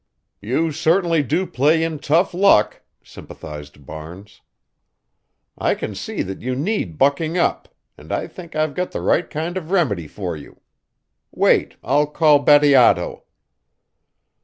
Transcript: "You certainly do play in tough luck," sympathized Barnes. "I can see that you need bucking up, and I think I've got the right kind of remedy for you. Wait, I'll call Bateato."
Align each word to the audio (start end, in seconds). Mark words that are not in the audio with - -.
"You 0.41 0.71
certainly 0.71 1.21
do 1.21 1.45
play 1.45 1.83
in 1.83 1.99
tough 1.99 2.33
luck," 2.33 2.81
sympathized 3.03 3.85
Barnes. 3.85 4.41
"I 5.59 5.75
can 5.75 5.93
see 5.93 6.23
that 6.23 6.41
you 6.41 6.55
need 6.55 6.97
bucking 6.97 7.37
up, 7.37 7.67
and 7.99 8.11
I 8.11 8.25
think 8.25 8.55
I've 8.55 8.73
got 8.73 8.93
the 8.93 9.01
right 9.01 9.29
kind 9.29 9.57
of 9.57 9.69
remedy 9.69 10.07
for 10.07 10.35
you. 10.35 10.59
Wait, 11.29 11.75
I'll 11.83 12.07
call 12.07 12.39
Bateato." 12.39 13.25